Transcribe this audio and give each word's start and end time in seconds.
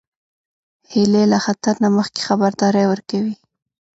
هیلۍ 0.91 1.25
له 1.31 1.39
خطر 1.45 1.75
نه 1.83 1.89
مخکې 1.97 2.21
خبرداری 2.27 2.85
ورکوي 2.87 3.35